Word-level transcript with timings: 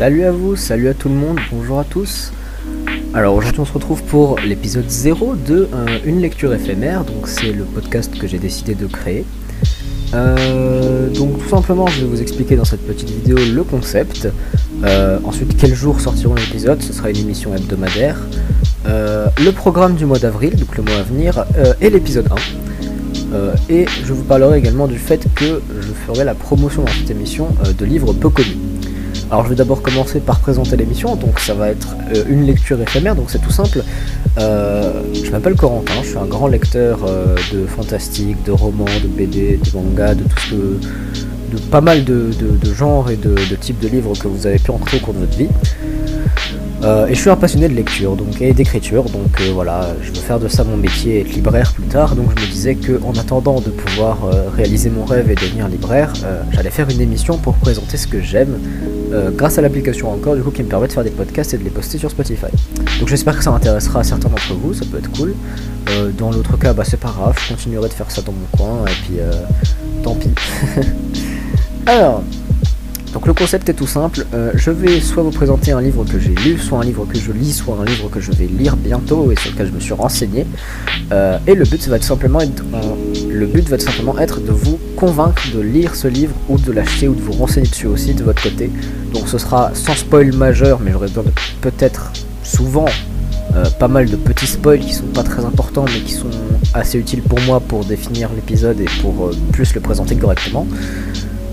Salut 0.00 0.24
à 0.24 0.32
vous, 0.32 0.56
salut 0.56 0.88
à 0.88 0.94
tout 0.94 1.10
le 1.10 1.14
monde, 1.14 1.38
bonjour 1.52 1.78
à 1.78 1.84
tous. 1.84 2.32
Alors 3.12 3.34
aujourd'hui 3.34 3.60
on 3.60 3.66
se 3.66 3.72
retrouve 3.74 4.02
pour 4.04 4.38
l'épisode 4.38 4.88
0 4.88 5.34
de 5.34 5.68
euh, 5.74 5.98
Une 6.06 6.22
lecture 6.22 6.54
éphémère, 6.54 7.04
donc 7.04 7.28
c'est 7.28 7.52
le 7.52 7.64
podcast 7.64 8.18
que 8.18 8.26
j'ai 8.26 8.38
décidé 8.38 8.74
de 8.74 8.86
créer. 8.86 9.26
Euh, 10.14 11.10
donc 11.10 11.38
tout 11.40 11.48
simplement 11.50 11.86
je 11.86 12.00
vais 12.00 12.06
vous 12.06 12.22
expliquer 12.22 12.56
dans 12.56 12.64
cette 12.64 12.80
petite 12.86 13.10
vidéo 13.10 13.36
le 13.36 13.62
concept. 13.62 14.26
Euh, 14.84 15.18
ensuite 15.22 15.54
quel 15.58 15.74
jour 15.74 16.00
sortiront 16.00 16.34
l'épisode, 16.34 16.80
ce 16.80 16.94
sera 16.94 17.10
une 17.10 17.18
émission 17.18 17.54
hebdomadaire. 17.54 18.16
le 18.86 19.50
programme 19.50 19.96
du 19.96 20.06
mois 20.06 20.18
d'avril, 20.18 20.56
donc 20.56 20.78
le 20.78 20.82
mois 20.82 20.96
à 20.96 21.02
venir, 21.02 21.44
et 21.82 21.90
l'épisode 21.90 22.26
1. 23.34 23.36
et 23.68 23.84
je 24.02 24.14
vous 24.14 24.24
parlerai 24.24 24.60
également 24.60 24.86
du 24.86 24.98
fait 24.98 25.26
que 25.34 25.60
je 25.78 25.92
ferai 26.06 26.24
la 26.24 26.34
promotion 26.34 26.84
dans 26.84 26.92
cette 26.92 27.10
émission 27.10 27.48
de 27.78 27.84
livres 27.84 28.14
peu 28.14 28.30
connus. 28.30 28.69
Alors 29.30 29.44
je 29.44 29.50
vais 29.50 29.54
d'abord 29.54 29.80
commencer 29.80 30.18
par 30.18 30.40
présenter 30.40 30.76
l'émission, 30.76 31.14
donc 31.14 31.38
ça 31.38 31.54
va 31.54 31.68
être 31.68 31.94
euh, 32.16 32.24
une 32.28 32.44
lecture 32.44 32.80
éphémère, 32.80 33.14
donc 33.14 33.30
c'est 33.30 33.38
tout 33.38 33.52
simple. 33.52 33.84
Euh, 34.38 35.02
je 35.12 35.30
m'appelle 35.30 35.54
Corentin, 35.54 35.94
je 36.02 36.08
suis 36.08 36.18
un 36.18 36.26
grand 36.26 36.48
lecteur 36.48 36.98
euh, 37.06 37.36
de 37.52 37.64
fantastique, 37.64 38.42
de 38.44 38.50
romans, 38.50 38.86
de 39.00 39.06
BD, 39.06 39.58
de 39.58 39.70
manga, 39.76 40.16
de 40.16 40.24
tout 40.24 40.38
ce 40.50 40.54
de 41.50 41.58
pas 41.70 41.80
mal 41.80 42.04
de, 42.04 42.30
genres 42.76 43.10
et 43.10 43.16
de, 43.16 43.34
types 43.60 43.80
de 43.80 43.88
livres 43.88 44.16
que 44.16 44.28
vous 44.28 44.46
avez 44.46 44.58
pu 44.58 44.70
rencontrer 44.70 44.98
au 44.98 45.00
cours 45.00 45.14
de 45.14 45.20
votre 45.20 45.36
vie. 45.36 45.48
Et 46.82 47.14
je 47.14 47.20
suis 47.20 47.30
un 47.30 47.36
passionné 47.36 47.68
de 47.68 47.74
lecture 47.74 48.16
donc, 48.16 48.40
et 48.40 48.52
d'écriture, 48.52 49.04
donc 49.04 49.40
voilà, 49.54 49.88
je 50.02 50.08
veux 50.08 50.14
faire 50.14 50.38
de 50.40 50.48
ça 50.48 50.64
mon 50.64 50.76
métier 50.76 51.16
et 51.16 51.20
être 51.20 51.32
libraire 51.32 51.72
plus 51.72 51.84
tard, 51.84 52.16
donc 52.16 52.26
je 52.36 52.42
me 52.42 52.50
disais 52.50 52.74
qu'en 52.74 53.12
attendant 53.12 53.60
de 53.60 53.70
pouvoir 53.70 54.18
réaliser 54.56 54.90
mon 54.90 55.04
rêve 55.04 55.30
et 55.30 55.34
devenir 55.34 55.68
libraire, 55.68 56.12
j'allais 56.52 56.70
faire 56.70 56.88
une 56.88 57.00
émission 57.00 57.36
pour 57.38 57.54
présenter 57.54 57.96
ce 57.96 58.06
que 58.06 58.20
j'aime, 58.20 58.58
euh, 59.12 59.30
grâce 59.32 59.58
à 59.58 59.62
l'application 59.62 60.12
encore 60.12 60.36
du 60.36 60.42
coup 60.42 60.52
qui 60.52 60.62
me 60.62 60.68
permet 60.68 60.86
de 60.86 60.92
faire 60.92 61.02
des 61.02 61.10
podcasts 61.10 61.52
et 61.52 61.58
de 61.58 61.64
les 61.64 61.70
poster 61.70 61.98
sur 61.98 62.10
Spotify. 62.10 62.46
Donc 63.00 63.08
j'espère 63.08 63.36
que 63.36 63.42
ça 63.42 63.50
intéressera 63.50 64.04
certains 64.04 64.28
d'entre 64.28 64.54
vous, 64.54 64.72
ça 64.72 64.84
peut 64.84 64.98
être 64.98 65.10
cool. 65.10 65.34
Euh, 65.90 66.10
dans 66.16 66.30
l'autre 66.30 66.56
cas, 66.56 66.72
bah 66.72 66.84
c'est 66.86 67.00
pas 67.00 67.08
grave, 67.08 67.36
je 67.42 67.52
continuerai 67.52 67.88
de 67.88 67.92
faire 67.92 68.08
ça 68.10 68.22
dans 68.22 68.32
mon 68.32 68.56
coin 68.56 68.84
et 68.86 69.04
puis 69.04 69.18
euh, 69.18 69.32
tant 70.04 70.14
pis. 70.14 70.30
Alors, 71.86 72.22
donc 73.12 73.26
le 73.26 73.34
concept 73.34 73.68
est 73.68 73.74
tout 73.74 73.88
simple, 73.88 74.24
euh, 74.34 74.52
je 74.54 74.70
vais 74.70 75.00
soit 75.00 75.24
vous 75.24 75.32
présenter 75.32 75.72
un 75.72 75.80
livre 75.80 76.04
que 76.04 76.20
j'ai 76.20 76.34
lu, 76.34 76.58
soit 76.58 76.78
un 76.78 76.84
livre 76.84 77.06
que 77.06 77.18
je 77.18 77.32
lis, 77.32 77.52
soit 77.52 77.76
un 77.80 77.84
livre 77.84 78.08
que 78.08 78.20
je 78.20 78.30
vais 78.30 78.46
lire 78.46 78.76
bientôt 78.76 79.32
et 79.32 79.36
sur 79.36 79.50
lequel 79.50 79.66
je 79.66 79.72
me 79.72 79.80
suis 79.80 79.92
renseigné. 79.92 80.46
Euh, 81.10 81.38
et 81.48 81.56
le 81.56 81.64
but, 81.64 81.88
va 81.88 82.00
simplement 82.00 82.40
être, 82.40 82.62
le 83.28 83.46
but 83.46 83.68
va 83.68 83.80
simplement 83.80 84.16
être 84.18 84.40
de 84.40 84.52
vous 84.52 84.78
convaincre 84.96 85.42
de 85.52 85.60
lire 85.60 85.96
ce 85.96 86.06
livre 86.06 86.34
ou 86.48 86.56
de 86.56 86.70
l'acheter 86.70 87.08
ou 87.08 87.14
de 87.14 87.20
vous 87.20 87.32
renseigner 87.32 87.66
dessus 87.66 87.88
aussi 87.88 88.14
de 88.14 88.22
votre 88.22 88.42
côté. 88.42 88.70
Donc 89.12 89.26
ce 89.26 89.38
sera 89.38 89.72
sans 89.74 89.94
spoil 89.94 90.32
majeur, 90.32 90.78
mais 90.78 90.92
j'aurai 90.92 91.08
besoin 91.08 91.24
de 91.24 91.32
peut-être 91.62 92.12
souvent 92.44 92.86
euh, 93.56 93.64
pas 93.80 93.88
mal 93.88 94.08
de 94.08 94.14
petits 94.14 94.46
spoils 94.46 94.78
qui 94.78 94.92
sont 94.92 95.06
pas 95.06 95.24
très 95.24 95.44
importants 95.44 95.84
mais 95.86 96.00
qui 96.00 96.12
sont 96.12 96.30
assez 96.72 96.98
utiles 96.98 97.22
pour 97.22 97.40
moi 97.40 97.58
pour 97.58 97.84
définir 97.84 98.30
l'épisode 98.32 98.80
et 98.80 98.86
pour 99.02 99.30
plus 99.50 99.74
le 99.74 99.80
présenter 99.80 100.14
correctement. 100.14 100.68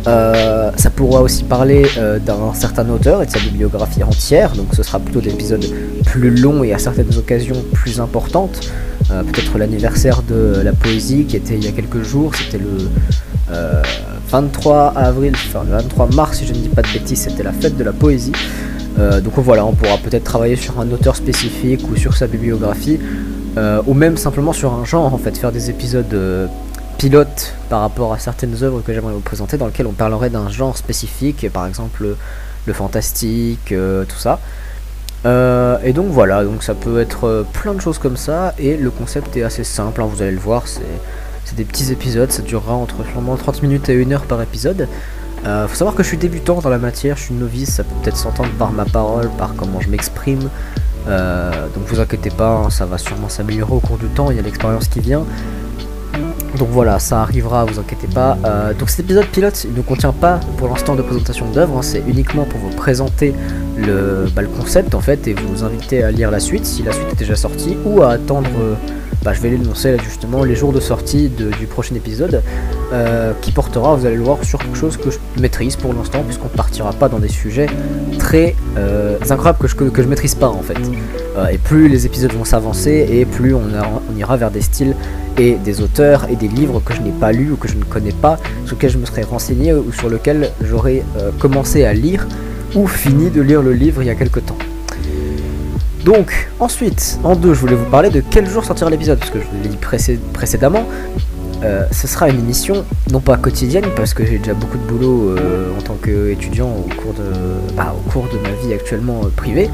Euh, 0.07 0.71
ça 0.77 0.89
pourra 0.89 1.21
aussi 1.21 1.43
parler 1.43 1.85
euh, 1.97 2.17
d'un 2.17 2.53
certain 2.53 2.87
auteur 2.89 3.21
et 3.21 3.25
de 3.25 3.31
sa 3.31 3.39
bibliographie 3.39 4.03
entière, 4.03 4.53
donc 4.53 4.67
ce 4.73 4.81
sera 4.81 4.99
plutôt 4.99 5.19
des 5.19 5.31
épisodes 5.31 5.65
plus 6.05 6.33
longs 6.33 6.63
et 6.63 6.73
à 6.73 6.77
certaines 6.77 7.17
occasions 7.17 7.57
plus 7.73 7.99
importantes. 7.99 8.71
Euh, 9.11 9.23
peut-être 9.23 9.57
l'anniversaire 9.57 10.21
de 10.23 10.61
la 10.63 10.71
poésie 10.71 11.25
qui 11.25 11.35
était 11.35 11.55
il 11.55 11.65
y 11.65 11.67
a 11.67 11.71
quelques 11.71 12.03
jours, 12.03 12.33
c'était 12.35 12.57
le 12.57 12.89
23 14.29 14.93
avril, 14.95 15.33
enfin 15.33 15.63
le 15.65 15.71
23 15.71 16.09
mars 16.13 16.37
si 16.37 16.45
je 16.45 16.53
ne 16.53 16.57
dis 16.57 16.69
pas 16.69 16.81
de 16.81 16.91
bêtises, 16.93 17.21
c'était 17.21 17.43
la 17.43 17.53
fête 17.53 17.77
de 17.77 17.83
la 17.83 17.93
poésie. 17.93 18.33
donc 18.97 19.33
voilà, 19.37 19.65
on 19.65 19.73
pourra 19.73 19.97
peut-être 19.97 20.25
travailler 20.25 20.57
sur 20.57 20.79
un 20.79 20.91
auteur 20.91 21.15
spécifique 21.15 21.81
ou 21.89 21.95
sur 21.95 22.15
sa 22.15 22.27
bibliographie, 22.27 22.99
ou 23.85 23.93
même 23.93 24.17
simplement 24.17 24.51
sur 24.51 24.73
un 24.73 24.83
genre 24.83 25.13
en 25.13 25.17
fait, 25.17 25.37
faire 25.37 25.53
des 25.53 25.69
épisodes 25.69 26.13
pilote 26.97 27.53
par 27.69 27.81
rapport 27.81 28.13
à 28.13 28.19
certaines 28.19 28.63
œuvres 28.63 28.81
que 28.81 28.93
j'aimerais 28.93 29.13
vous 29.13 29.19
présenter 29.19 29.57
dans 29.57 29.67
lesquelles 29.67 29.87
on 29.87 29.93
parlerait 29.93 30.29
d'un 30.29 30.49
genre 30.49 30.75
spécifique, 30.77 31.47
par 31.51 31.67
exemple 31.67 32.15
le, 32.65 32.73
fantastique, 32.73 33.71
euh, 33.71 34.03
tout 34.03 34.17
ça. 34.17 34.39
Euh, 35.25 35.77
et 35.83 35.93
donc 35.93 36.07
voilà, 36.07 36.43
donc 36.43 36.63
ça 36.63 36.73
peut 36.73 36.99
être 36.99 37.25
euh, 37.25 37.43
plein 37.53 37.73
de 37.73 37.81
choses 37.81 37.97
comme 37.97 38.17
ça, 38.17 38.53
et 38.59 38.77
le 38.77 38.89
concept 38.89 39.37
est 39.37 39.43
assez 39.43 39.63
simple, 39.63 40.01
hein, 40.01 40.07
vous 40.11 40.21
allez 40.21 40.31
le 40.31 40.39
voir, 40.39 40.67
c'est 40.67 41.55
des 41.55 41.65
petits 41.65 41.91
épisodes, 41.91 42.31
ça 42.31 42.41
durera 42.41 42.73
entre 42.73 42.97
30 43.03 43.63
minutes 43.63 43.89
et 43.89 44.03
1 44.03 44.11
heure 44.11 44.25
par 44.25 44.41
épisode. 44.41 44.87
faut 45.43 45.75
savoir 45.75 45.95
que 45.95 46.03
je 46.03 46.09
suis 46.09 46.17
débutant 46.17 46.59
dans 46.59 46.69
la 46.69 46.77
matière, 46.77 47.15
je 47.15 47.23
suis 47.23 47.33
novice, 47.33 47.75
ça 47.75 47.83
peut 47.83 47.95
peut-être 48.03 48.17
s'entendre 48.17 48.51
par 48.59 48.71
ma 48.71 48.85
parole, 48.85 49.29
par 49.37 49.55
comment 49.55 49.79
je 49.79 49.89
m'exprime. 49.89 50.49
donc 51.05 51.83
vous 51.85 51.99
inquiétez 51.99 52.31
pas, 52.31 52.49
hein, 52.49 52.69
ça 52.69 52.85
va 52.85 52.97
sûrement 52.97 53.29
s'améliorer 53.29 53.73
au 53.73 53.79
cours 53.79 53.97
du 53.97 54.07
temps, 54.07 54.29
il 54.29 54.35
y 54.37 54.39
a 54.39 54.43
l'expérience 54.43 54.87
qui 54.87 54.99
vient. 54.99 55.23
Donc 56.57 56.69
voilà, 56.69 56.99
ça 56.99 57.21
arrivera, 57.21 57.65
vous 57.65 57.79
inquiétez 57.79 58.07
pas. 58.07 58.37
Euh, 58.45 58.73
donc 58.73 58.89
cet 58.89 59.01
épisode 59.01 59.25
pilote, 59.25 59.65
il 59.65 59.73
ne 59.73 59.81
contient 59.81 60.13
pas 60.13 60.39
pour 60.57 60.67
l'instant 60.69 60.95
de 60.95 61.01
présentation 61.01 61.49
d'œuvre, 61.51 61.77
hein. 61.77 61.81
c'est 61.81 62.03
uniquement 62.07 62.45
pour 62.45 62.59
vous 62.59 62.69
présenter 62.69 63.33
le, 63.77 64.27
bah, 64.33 64.41
le, 64.41 64.47
concept 64.47 64.95
en 64.95 65.01
fait 65.01 65.27
et 65.27 65.33
vous 65.33 65.63
inviter 65.63 66.03
à 66.03 66.11
lire 66.11 66.31
la 66.31 66.39
suite 66.39 66.65
si 66.65 66.83
la 66.83 66.91
suite 66.93 67.07
est 67.11 67.19
déjà 67.19 67.35
sortie 67.35 67.77
ou 67.85 68.01
à 68.01 68.11
attendre 68.11 68.49
euh, 68.59 68.75
bah, 69.23 69.33
je 69.33 69.41
vais 69.41 69.49
l'énoncer 69.49 69.97
justement, 70.03 70.43
les 70.43 70.55
jours 70.55 70.71
de 70.71 70.79
sortie 70.79 71.29
du 71.29 71.65
prochain 71.65 71.95
épisode, 71.95 72.41
euh, 72.93 73.33
qui 73.41 73.51
portera, 73.51 73.95
vous 73.95 74.05
allez 74.05 74.15
le 74.15 74.23
voir, 74.23 74.43
sur 74.43 74.59
quelque 74.59 74.77
chose 74.77 74.95
que 74.95 75.11
je 75.11 75.17
maîtrise 75.41 75.75
pour 75.75 75.93
l'instant, 75.93 76.23
puisqu'on 76.23 76.47
partira 76.47 76.93
pas 76.93 77.09
dans 77.09 77.19
des 77.19 77.27
sujets 77.27 77.67
très 78.17 78.55
euh, 78.77 79.17
incroyables 79.29 79.57
que 79.59 79.67
je, 79.67 79.75
que, 79.75 80.01
je 80.01 80.07
maîtrise 80.07 80.35
pas 80.35 80.47
en 80.47 80.61
fait. 80.61 80.77
Euh, 81.37 81.47
et 81.47 81.57
plus 81.57 81.89
les 81.89 82.05
épisodes 82.05 82.31
vont 82.31 82.45
s'avancer, 82.45 83.07
et 83.11 83.25
plus 83.25 83.53
on, 83.53 83.61
on, 83.61 84.17
ira 84.17 84.37
vers 84.37 84.51
des 84.51 84.61
styles 84.61 84.95
et 85.37 85.55
des 85.55 85.81
auteurs 85.81 86.27
et 86.29 86.35
des 86.37 86.47
livres 86.47 86.81
que 86.83 86.93
je 86.93 87.01
n'ai 87.01 87.11
pas 87.11 87.33
lus 87.33 87.51
ou 87.51 87.55
que 87.57 87.67
je 87.67 87.75
ne 87.75 87.83
connais 87.83 88.13
pas, 88.13 88.37
sur 88.65 88.75
lesquels 88.75 88.91
je 88.91 88.97
me 88.99 89.05
serais 89.05 89.23
renseigné 89.23 89.73
ou 89.73 89.91
sur 89.91 90.09
lesquels 90.09 90.51
j'aurais 90.61 91.03
commencé 91.39 91.83
à 91.83 91.93
lire 91.93 92.25
ou 92.73 92.87
fini 92.87 93.29
de 93.29 93.41
lire 93.41 93.61
le 93.61 93.73
livre 93.73 94.01
il 94.01 94.07
y 94.07 94.11
a 94.11 94.15
quelque 94.15 94.39
temps. 94.39 94.57
Donc, 96.07 96.49
ensuite, 96.61 97.19
en 97.25 97.35
deux, 97.35 97.53
je 97.53 97.59
voulais 97.59 97.75
vous 97.75 97.89
parler 97.89 98.09
de 98.09 98.21
quel 98.21 98.49
jour 98.49 98.63
sortira 98.63 98.89
l'épisode, 98.89 99.19
parce 99.19 99.29
que 99.29 99.39
je 99.39 99.45
l'ai 99.61 99.67
dit 99.67 99.77
précédemment. 100.31 100.85
Euh, 101.63 101.85
ce 101.91 102.07
sera 102.07 102.29
une 102.29 102.39
émission, 102.39 102.85
non 103.11 103.19
pas 103.19 103.37
quotidienne, 103.37 103.85
parce 103.95 104.13
que 104.13 104.25
j'ai 104.25 104.37
déjà 104.37 104.53
beaucoup 104.53 104.77
de 104.77 104.83
boulot 104.83 105.29
euh, 105.29 105.71
en 105.77 105.81
tant 105.81 105.95
qu'étudiant 105.95 106.69
au, 106.69 107.01
cours 107.01 107.13
de, 107.13 107.75
bah, 107.75 107.95
au 107.97 108.09
cours 108.09 108.27
de 108.31 108.37
ma 108.37 108.51
vie 108.61 108.73
actuellement 108.73 109.21
euh, 109.23 109.29
privée. 109.35 109.69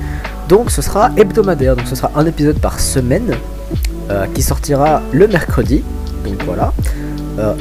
Donc 0.47 0.71
ce 0.71 0.81
sera 0.81 1.11
hebdomadaire, 1.17 1.75
donc 1.75 1.87
ce 1.87 1.95
sera 1.95 2.11
un 2.15 2.25
épisode 2.25 2.59
par 2.59 2.79
semaine 2.79 3.35
qui 4.35 4.43
sortira 4.43 5.01
le 5.11 5.27
mercredi. 5.27 5.81
Donc 6.25 6.43
voilà. 6.45 6.73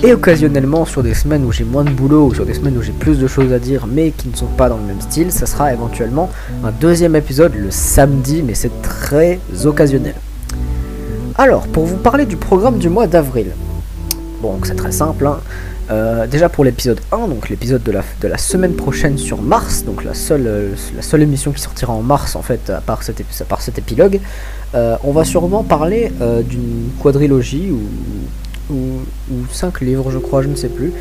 Et 0.02 0.12
occasionnellement 0.12 0.84
sur 0.84 1.02
des 1.02 1.14
semaines 1.14 1.44
où 1.44 1.52
j'ai 1.52 1.64
moins 1.64 1.84
de 1.84 1.90
boulot 1.90 2.26
ou 2.26 2.34
sur 2.34 2.44
des 2.44 2.52
semaines 2.52 2.76
où 2.76 2.82
j'ai 2.82 2.92
plus 2.92 3.18
de 3.18 3.26
choses 3.26 3.52
à 3.52 3.58
dire 3.58 3.86
mais 3.86 4.10
qui 4.10 4.28
ne 4.28 4.36
sont 4.36 4.46
pas 4.46 4.68
dans 4.68 4.76
le 4.76 4.82
même 4.82 5.00
style, 5.00 5.32
ça 5.32 5.46
sera 5.46 5.72
éventuellement 5.72 6.28
un 6.62 6.72
deuxième 6.72 7.16
épisode 7.16 7.54
le 7.54 7.70
samedi 7.70 8.42
mais 8.42 8.54
c'est 8.54 8.82
très 8.82 9.38
occasionnel. 9.64 10.14
Alors, 11.36 11.66
pour 11.68 11.86
vous 11.86 11.96
parler 11.96 12.26
du 12.26 12.36
programme 12.36 12.78
du 12.78 12.90
mois 12.90 13.06
d'avril, 13.06 13.52
bon 14.42 14.58
c'est 14.64 14.74
très 14.74 14.92
simple, 14.92 15.26
hein. 15.26 15.38
euh, 15.90 16.26
déjà 16.26 16.48
pour 16.48 16.64
l'épisode 16.64 17.00
1, 17.12 17.28
donc 17.28 17.48
l'épisode 17.48 17.82
de 17.82 17.92
la, 17.92 18.02
de 18.20 18.28
la 18.28 18.36
semaine 18.36 18.74
prochaine 18.74 19.16
sur 19.16 19.40
Mars, 19.40 19.84
donc 19.84 20.04
la 20.04 20.14
seule, 20.14 20.46
euh, 20.46 20.74
la 20.94 21.02
seule 21.02 21.22
émission 21.22 21.52
qui 21.52 21.62
sortira 21.62 21.92
en 21.92 22.02
mars 22.02 22.36
en 22.36 22.42
fait 22.42 22.68
à 22.68 22.80
part 22.80 23.02
cet, 23.02 23.20
à 23.20 23.44
part 23.44 23.62
cet 23.62 23.78
épilogue, 23.78 24.20
on 24.74 25.12
va 25.12 25.24
sûrement 25.24 25.62
parler 25.62 26.10
d'une 26.48 26.88
quadrilogie 27.02 27.70
ou 27.70 27.80
ou, 28.72 29.46
cinq 29.50 29.80
livres, 29.80 30.10
je 30.10 30.18
crois, 30.18 30.42
je 30.42 30.48
ne 30.48 30.56
sais 30.56 30.68
plus, 30.68 30.92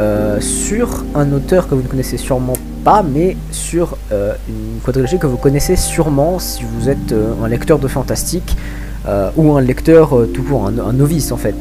euh, 0.00 0.40
sur 0.40 1.04
un 1.14 1.32
auteur 1.32 1.68
que 1.68 1.74
vous 1.74 1.82
ne 1.82 1.86
connaissez 1.88 2.16
sûrement 2.16 2.56
pas, 2.84 3.02
mais 3.02 3.36
sur 3.50 3.96
euh, 4.12 4.34
une 4.48 4.80
quadrilogie 4.84 5.18
que 5.18 5.26
vous 5.26 5.36
connaissez 5.36 5.76
sûrement 5.76 6.38
si 6.38 6.64
vous 6.64 6.88
êtes 6.88 7.12
euh, 7.12 7.32
un 7.42 7.48
lecteur 7.48 7.78
de 7.78 7.88
fantastique 7.88 8.56
ou 9.36 9.52
un 9.52 9.60
lecteur 9.60 10.18
tout 10.32 10.42
court, 10.42 10.66
un, 10.66 10.92
novice 10.94 11.30
en 11.30 11.36
fait. 11.36 11.54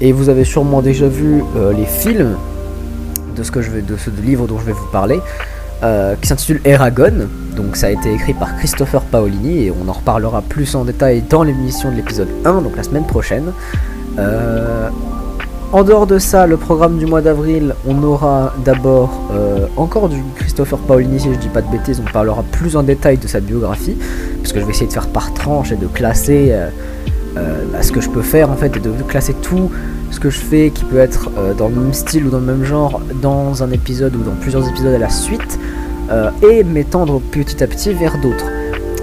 Et 0.00 0.12
vous 0.12 0.28
avez 0.28 0.44
sûrement 0.44 0.82
déjà 0.82 1.08
vu 1.08 1.42
les 1.76 1.86
films 1.86 2.36
de 3.36 3.42
ce 3.42 3.50
que 3.50 3.62
je 3.62 3.70
vais, 3.70 3.82
de 3.82 3.96
ce 3.96 4.10
livre 4.10 4.46
dont 4.46 4.58
je 4.58 4.64
vais 4.64 4.72
vous 4.72 4.88
parler. 4.92 5.20
qui 6.20 6.28
s'intitule 6.28 6.60
Eragon. 6.64 7.28
Donc 7.56 7.76
ça 7.76 7.88
a 7.88 7.90
été 7.90 8.12
écrit 8.12 8.34
par 8.34 8.56
Christopher 8.56 9.02
Paolini 9.02 9.66
et 9.66 9.72
on 9.72 9.88
en 9.88 9.92
reparlera 9.92 10.42
plus 10.42 10.74
en 10.74 10.84
détail 10.84 11.22
dans 11.28 11.42
l'émission 11.42 11.90
de 11.90 11.96
l'épisode 11.96 12.28
1, 12.44 12.62
donc 12.62 12.76
la 12.76 12.82
semaine 12.82 13.06
prochaine. 13.06 13.52
Euh, 14.18 14.88
en 15.72 15.84
dehors 15.84 16.06
de 16.06 16.18
ça, 16.18 16.46
le 16.46 16.56
programme 16.56 16.98
du 16.98 17.06
mois 17.06 17.22
d'avril, 17.22 17.74
on 17.86 18.02
aura 18.02 18.54
d'abord 18.64 19.10
euh, 19.32 19.66
encore 19.76 20.08
du 20.08 20.22
Christopher 20.36 20.78
Paolini, 20.78 21.20
si 21.20 21.32
je 21.32 21.38
dis 21.38 21.48
pas 21.48 21.62
de 21.62 21.70
bêtises, 21.70 22.02
on 22.06 22.10
parlera 22.10 22.42
plus 22.52 22.76
en 22.76 22.82
détail 22.82 23.16
de 23.18 23.26
sa 23.26 23.40
biographie, 23.40 23.96
parce 24.38 24.52
que 24.52 24.60
je 24.60 24.64
vais 24.64 24.72
essayer 24.72 24.86
de 24.86 24.92
faire 24.92 25.08
par 25.08 25.32
tranche 25.32 25.72
et 25.72 25.76
de 25.76 25.86
classer 25.86 26.54
euh, 27.36 27.82
ce 27.82 27.92
que 27.92 28.00
je 28.00 28.10
peux 28.10 28.22
faire 28.22 28.50
en 28.50 28.56
fait, 28.56 28.76
et 28.76 28.80
de 28.80 28.90
classer 29.02 29.34
tout 29.34 29.70
ce 30.10 30.20
que 30.20 30.30
je 30.30 30.38
fais 30.38 30.70
qui 30.70 30.84
peut 30.84 30.98
être 30.98 31.30
dans 31.56 31.68
le 31.68 31.74
même 31.74 31.94
style 31.94 32.26
ou 32.26 32.30
dans 32.30 32.40
le 32.40 32.46
même 32.46 32.64
genre 32.64 33.00
dans 33.22 33.62
un 33.62 33.70
épisode 33.70 34.14
ou 34.14 34.22
dans 34.22 34.34
plusieurs 34.40 34.68
épisodes 34.68 34.94
à 34.94 34.98
la 34.98 35.08
suite. 35.08 35.58
et 36.42 36.62
m'étendre 36.64 37.20
petit 37.20 37.62
à 37.62 37.66
petit 37.66 37.94
vers 37.94 38.18
d'autres. 38.18 38.46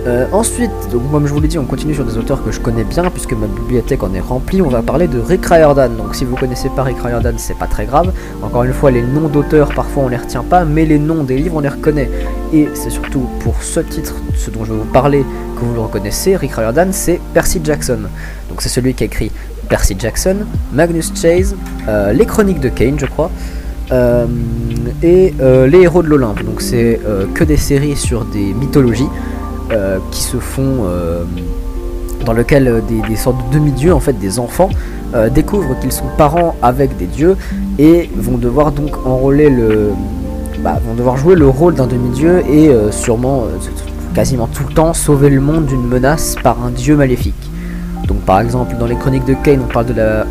Euh, 0.08 0.26
ensuite, 0.32 0.72
donc 0.92 1.12
comme 1.12 1.28
je 1.28 1.34
vous 1.34 1.42
l'ai 1.42 1.48
dit, 1.48 1.60
on 1.60 1.66
continue 1.66 1.94
sur 1.94 2.06
des 2.06 2.18
auteurs 2.18 2.44
que 2.44 2.52
je 2.52 2.60
connais 2.60 2.86
bien 2.86 3.10
puisque 3.10 3.34
ma 3.34 3.48
bibliothèque 3.48 4.02
en 4.02 4.14
est 4.14 4.22
remplie. 4.22 4.62
On 4.62 4.70
va 4.70 4.82
parler 4.82 5.08
de 5.08 5.20
Rick 5.20 5.46
Riordan. 5.46 5.96
Donc 5.96 6.16
si 6.16 6.24
vous 6.24 6.36
connaissez 6.36 6.70
pas 6.70 6.84
Rick 6.84 6.98
Riordan, 7.04 7.36
c'est 7.38 7.58
pas 7.58 7.68
très 7.68 7.86
grave. 7.86 8.14
Encore 8.42 8.64
une 8.64 8.74
fois, 8.74 8.92
les 8.92 9.02
noms 9.02 9.28
d'auteurs 9.28 9.74
parfois 9.74 10.04
on 10.04 10.08
les 10.08 10.18
retient 10.18 10.44
pas, 10.44 10.64
mais 10.64 10.86
les 10.86 11.00
noms 11.00 11.24
des 11.24 11.38
livres 11.38 11.58
on 11.58 11.60
les 11.60 11.70
reconnaît. 11.70 12.10
Et 12.54 12.68
c'est 12.74 12.90
surtout 12.90 13.28
pour 13.42 13.62
ce 13.62 13.80
titre, 13.80 14.16
ce 14.36 14.50
dont 14.50 14.66
je 14.66 14.74
vais 14.74 14.80
vous 14.80 14.92
parler, 14.92 15.24
que 15.56 15.62
vous 15.62 15.74
le 15.74 15.82
reconnaissez. 15.82 16.36
Rick 16.36 16.54
Riordan, 16.54 16.90
c'est 16.92 17.20
Percy 17.34 17.62
Jackson. 17.64 18.00
Donc 18.50 18.62
c'est 18.62 18.70
celui 18.70 18.94
qui 18.94 19.04
a 19.04 19.06
écrit 19.06 19.32
Percy 19.68 19.96
Jackson, 19.98 20.38
Magnus 20.74 21.12
Chase, 21.16 21.56
euh, 21.88 22.12
les 22.12 22.26
Chroniques 22.26 22.60
de 22.60 22.70
Kane, 22.70 22.98
je 22.98 23.06
crois. 23.06 23.30
Euh, 23.92 24.28
et 25.02 25.34
les 25.40 25.82
héros 25.82 26.04
de 26.04 26.08
l'Olympe. 26.08 26.44
Donc 26.44 26.62
c'est 26.62 27.00
que 27.34 27.44
des 27.44 27.58
séries 27.58 27.96
sur 27.96 28.26
des 28.26 28.54
mythologies. 28.54 29.10
Euh, 29.72 30.00
qui 30.10 30.24
se 30.24 30.38
font 30.38 30.86
euh, 30.86 31.26
dans 32.26 32.34
lequel 32.34 32.68
euh, 32.68 32.82
des, 32.82 33.16
sortes 33.16 33.38
de 33.50 33.60
demi-dieux, 33.60 33.94
en 33.94 34.00
fait 34.00 34.14
des 34.14 34.40
enfants, 34.40 34.70
découvrent 35.32 35.80
qu'ils 35.80 35.92
sont 35.92 36.06
parents 36.18 36.56
avec 36.62 36.96
des 36.98 37.08
dieux 37.08 37.36
et 37.80 38.12
vont 38.16 38.38
devoir 38.38 38.72
donc 38.72 38.96
enrôler 39.08 39.50
le, 39.50 39.90
bah, 40.64 40.80
vont 40.86 40.94
devoir 40.94 41.18
jouer 41.18 41.36
le 41.36 41.48
rôle 41.48 41.76
d'un 41.76 41.88
demi-dieu 41.88 42.44
et 42.50 42.72
sûrement 42.92 43.44
quasiment 44.14 44.48
tout 44.48 44.64
le 44.68 44.74
temps 44.74 44.94
sauver 44.94 45.30
le 45.30 45.42
monde 45.42 45.66
d'une 45.66 45.88
menace 45.88 46.36
par 46.42 46.64
un 46.64 46.72
dieu 46.72 46.96
maléfique. 46.96 47.36
Donc 48.08 48.20
par 48.22 48.40
exemple 48.42 48.76
dans 48.80 48.88
les 48.88 48.96
chroniques 48.96 49.26
de 49.26 49.36
Cain 49.36 49.60
on 49.64 49.72
parle 49.72 49.86
de 49.86 49.94
la 49.94 50.26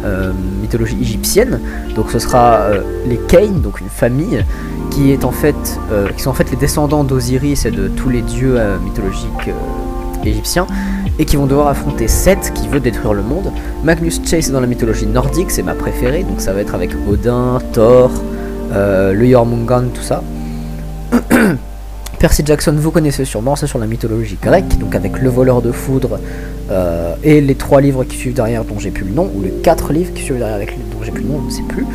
mythologie 0.60 0.98
égyptienne, 1.00 1.60
donc 1.94 2.10
ce 2.10 2.18
sera 2.18 2.68
les 3.06 3.18
Cain, 3.28 3.52
donc 3.62 3.80
une 3.80 3.88
famille 3.88 4.44
qui 4.90 5.12
est 5.12 5.24
en 5.24 5.30
fait, 5.30 5.80
euh, 5.92 6.08
qui 6.16 6.22
sont 6.22 6.30
en 6.30 6.34
fait 6.34 6.50
les 6.50 6.56
descendants 6.56 7.04
d'Osiris 7.04 7.66
et 7.66 7.70
de 7.70 7.88
tous 7.88 8.08
les 8.08 8.22
dieux 8.22 8.56
euh, 8.58 8.78
mythologiques 8.78 9.48
euh, 9.48 10.24
égyptiens, 10.24 10.66
et 11.18 11.24
qui 11.24 11.36
vont 11.36 11.46
devoir 11.46 11.68
affronter 11.68 12.08
Seth 12.08 12.52
qui 12.54 12.68
veut 12.68 12.80
détruire 12.80 13.14
le 13.14 13.22
monde. 13.22 13.52
Magnus 13.84 14.20
Chase 14.24 14.48
est 14.48 14.52
dans 14.52 14.60
la 14.60 14.66
mythologie 14.66 15.06
nordique, 15.06 15.50
c'est 15.50 15.62
ma 15.62 15.74
préférée, 15.74 16.22
donc 16.24 16.40
ça 16.40 16.52
va 16.52 16.60
être 16.60 16.74
avec 16.74 16.90
Odin, 17.08 17.58
Thor, 17.72 18.10
le 18.72 19.30
Jormungand, 19.30 19.84
tout 19.94 20.02
ça. 20.02 20.22
Percy 22.18 22.42
Jackson, 22.44 22.74
vous 22.76 22.90
connaissez 22.90 23.24
sûrement, 23.24 23.54
c'est 23.54 23.66
sur 23.66 23.78
la 23.78 23.86
mythologie 23.86 24.38
grecque, 24.42 24.76
donc 24.78 24.94
avec 24.94 25.20
le 25.20 25.28
voleur 25.28 25.62
de 25.62 25.70
foudre 25.72 26.18
et 27.22 27.40
les 27.40 27.54
trois 27.54 27.80
livres 27.80 28.04
qui 28.04 28.16
suivent 28.16 28.34
derrière 28.34 28.64
dont 28.64 28.78
j'ai 28.78 28.90
plus 28.90 29.04
le 29.04 29.12
nom, 29.12 29.30
ou 29.34 29.42
les 29.42 29.50
quatre 29.50 29.92
livres 29.92 30.12
qui 30.12 30.22
suivent 30.22 30.38
derrière 30.38 30.58
dont 30.58 31.02
j'ai 31.04 31.12
plus 31.12 31.22
le 31.22 31.28
nom, 31.28 31.40
je 31.42 31.46
ne 31.46 31.50
sais 31.50 31.62
plus. 31.68 31.86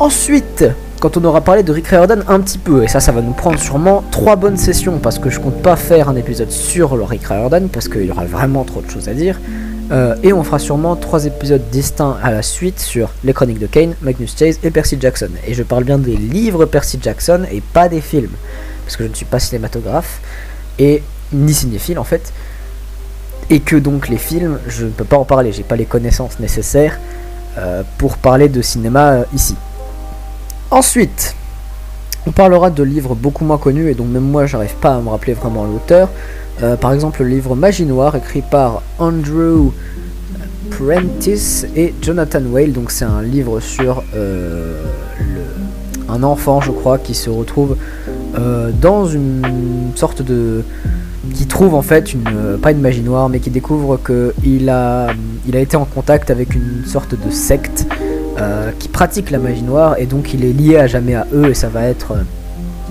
Ensuite, 0.00 0.64
quand 1.00 1.16
on 1.16 1.24
aura 1.24 1.40
parlé 1.40 1.62
de 1.62 1.72
Rick 1.72 1.88
Riordan 1.88 2.24
un 2.28 2.40
petit 2.40 2.58
peu, 2.58 2.82
et 2.84 2.88
ça, 2.88 3.00
ça 3.00 3.12
va 3.12 3.22
nous 3.22 3.32
prendre 3.32 3.58
sûrement 3.58 4.02
trois 4.10 4.36
bonnes 4.36 4.56
sessions, 4.56 4.98
parce 4.98 5.18
que 5.18 5.30
je 5.30 5.40
compte 5.40 5.62
pas 5.62 5.76
faire 5.76 6.08
un 6.08 6.16
épisode 6.16 6.50
sur 6.50 6.96
le 6.96 7.04
Rick 7.04 7.24
Riordan, 7.24 7.68
parce 7.68 7.88
qu'il 7.88 8.04
y 8.06 8.10
aura 8.10 8.24
vraiment 8.24 8.64
trop 8.64 8.82
de 8.82 8.90
choses 8.90 9.08
à 9.08 9.14
dire. 9.14 9.40
Euh, 9.90 10.14
et 10.22 10.32
on 10.32 10.44
fera 10.44 10.58
sûrement 10.58 10.94
trois 10.94 11.24
épisodes 11.24 11.62
distincts 11.70 12.16
à 12.22 12.30
la 12.30 12.42
suite 12.42 12.78
sur 12.78 13.10
les 13.24 13.32
chroniques 13.32 13.58
de 13.58 13.66
Kane, 13.66 13.94
Magnus 14.02 14.36
Chase 14.36 14.60
et 14.62 14.70
Percy 14.70 14.96
Jackson. 15.00 15.30
Et 15.46 15.54
je 15.54 15.62
parle 15.62 15.84
bien 15.84 15.98
des 15.98 16.16
livres 16.16 16.64
Percy 16.64 16.98
Jackson 17.02 17.44
et 17.50 17.60
pas 17.60 17.88
des 17.88 18.00
films, 18.00 18.30
parce 18.84 18.96
que 18.96 19.04
je 19.04 19.08
ne 19.08 19.14
suis 19.14 19.24
pas 19.24 19.40
cinématographe 19.40 20.20
et 20.78 21.02
ni 21.32 21.52
cinéphile 21.52 21.98
en 21.98 22.04
fait, 22.04 22.32
et 23.50 23.60
que 23.60 23.76
donc 23.76 24.08
les 24.08 24.16
films, 24.16 24.60
je 24.68 24.84
ne 24.84 24.90
peux 24.90 25.04
pas 25.04 25.18
en 25.18 25.24
parler, 25.24 25.52
j'ai 25.52 25.64
pas 25.64 25.76
les 25.76 25.86
connaissances 25.86 26.38
nécessaires 26.38 27.00
euh, 27.58 27.82
pour 27.98 28.16
parler 28.16 28.48
de 28.48 28.62
cinéma 28.62 29.10
euh, 29.10 29.24
ici. 29.34 29.56
Ensuite, 30.70 31.34
on 32.26 32.30
parlera 32.30 32.70
de 32.70 32.82
livres 32.84 33.16
beaucoup 33.16 33.44
moins 33.44 33.58
connus 33.58 33.90
et 33.90 33.94
dont 33.94 34.04
même 34.04 34.22
moi 34.22 34.46
j'arrive 34.46 34.74
pas 34.74 34.94
à 34.94 35.00
me 35.00 35.08
rappeler 35.08 35.32
vraiment 35.32 35.64
l'auteur. 35.64 36.10
Euh, 36.62 36.76
par 36.76 36.92
exemple 36.92 37.22
le 37.22 37.28
livre 37.28 37.56
Magie 37.56 37.86
Noire 37.86 38.16
écrit 38.16 38.42
par 38.42 38.82
Andrew 38.98 39.72
Prentice 40.70 41.66
et 41.74 41.94
Jonathan 42.02 42.42
Whale. 42.42 42.72
Donc 42.72 42.90
c'est 42.90 43.06
un 43.06 43.22
livre 43.22 43.60
sur 43.60 44.02
euh, 44.14 44.82
un 46.08 46.22
enfant 46.22 46.60
je 46.60 46.70
crois 46.70 46.98
qui 46.98 47.14
se 47.14 47.30
retrouve 47.30 47.76
euh, 48.38 48.70
dans 48.78 49.06
une 49.06 49.92
sorte 49.94 50.22
de... 50.22 50.62
qui 51.34 51.46
trouve 51.46 51.74
en 51.74 51.82
fait 51.82 52.12
une... 52.12 52.58
pas 52.60 52.72
une 52.72 52.80
magie 52.80 53.02
noire 53.02 53.30
mais 53.30 53.40
qui 53.40 53.50
découvre 53.50 53.98
qu'il 53.98 54.68
a, 54.68 55.08
il 55.48 55.56
a 55.56 55.60
été 55.60 55.76
en 55.78 55.86
contact 55.86 56.30
avec 56.30 56.54
une 56.54 56.84
sorte 56.84 57.14
de 57.14 57.30
secte 57.30 57.86
qui 58.78 58.88
pratique 58.88 59.30
la 59.30 59.38
magie 59.38 59.62
noire 59.62 59.96
et 59.98 60.06
donc 60.06 60.32
il 60.32 60.46
est 60.46 60.54
lié 60.54 60.78
à 60.78 60.86
jamais 60.86 61.14
à 61.14 61.26
eux 61.34 61.50
et 61.50 61.54
ça 61.54 61.68
va 61.68 61.82
être 61.82 62.14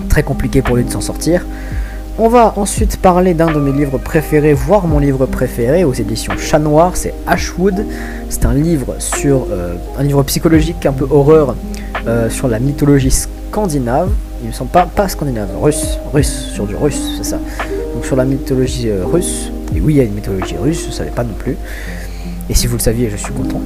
très 0.08 0.22
compliqué 0.22 0.62
pour 0.62 0.76
lui 0.76 0.84
de 0.84 0.90
s'en 0.90 1.00
sortir. 1.00 1.44
On 2.22 2.28
va 2.28 2.52
ensuite 2.56 2.98
parler 2.98 3.32
d'un 3.32 3.50
de 3.50 3.58
mes 3.58 3.72
livres 3.72 3.96
préférés, 3.96 4.52
voire 4.52 4.86
mon 4.86 4.98
livre 4.98 5.24
préféré 5.24 5.84
aux 5.84 5.94
éditions 5.94 6.34
Chat 6.36 6.58
Noir, 6.58 6.94
c'est 6.94 7.14
Ashwood. 7.26 7.86
C'est 8.28 8.44
un 8.44 8.52
livre 8.52 8.96
sur 8.98 9.46
euh, 9.50 9.76
un 9.98 10.02
livre 10.02 10.22
psychologique 10.24 10.84
un 10.84 10.92
peu 10.92 11.06
horreur 11.10 11.56
sur 12.28 12.48
la 12.48 12.58
mythologie 12.58 13.10
scandinave. 13.10 14.10
Il 14.42 14.48
me 14.48 14.52
semble 14.52 14.70
pas 14.70 14.84
pas 14.84 15.08
scandinave, 15.08 15.48
russe, 15.62 15.98
russe 16.12 16.50
sur 16.52 16.66
du 16.66 16.76
russe, 16.76 17.00
c'est 17.16 17.24
ça. 17.24 17.38
Donc 17.94 18.04
sur 18.04 18.16
la 18.16 18.26
mythologie 18.26 18.90
russe. 18.92 19.50
Et 19.74 19.80
oui, 19.80 19.94
il 19.94 19.96
y 19.96 20.00
a 20.00 20.04
une 20.04 20.12
mythologie 20.12 20.56
russe, 20.58 20.82
je 20.82 20.88
ne 20.88 20.92
savais 20.92 21.12
pas 21.12 21.24
non 21.24 21.32
plus. 21.38 21.56
Et 22.50 22.54
si 22.54 22.66
vous 22.66 22.76
le 22.76 22.82
saviez, 22.82 23.08
je 23.08 23.16
suis 23.16 23.32
content. 23.32 23.62